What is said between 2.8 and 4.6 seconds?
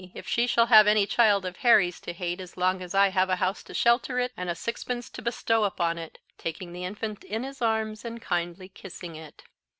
as I have a house to shelter it and a